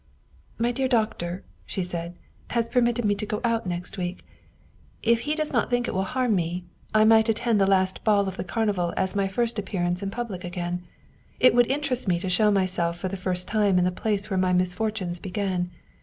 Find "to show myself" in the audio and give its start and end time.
12.19-12.97